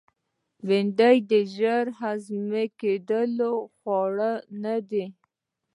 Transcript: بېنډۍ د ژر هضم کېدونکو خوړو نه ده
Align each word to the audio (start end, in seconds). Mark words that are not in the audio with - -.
بېنډۍ 0.65 1.17
د 1.31 1.33
ژر 1.55 1.85
هضم 1.99 2.51
کېدونکو 2.79 3.49
خوړو 3.77 4.33
نه 4.63 4.75
ده 4.89 5.05